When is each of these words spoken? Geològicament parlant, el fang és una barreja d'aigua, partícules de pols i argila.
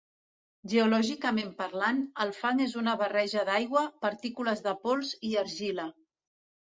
Geològicament 0.71 1.51
parlant, 1.59 1.99
el 2.25 2.33
fang 2.39 2.63
és 2.67 2.75
una 2.83 2.95
barreja 3.03 3.45
d'aigua, 3.51 3.87
partícules 4.07 4.65
de 4.69 4.75
pols 4.87 5.13
i 5.31 5.35
argila. 5.43 5.87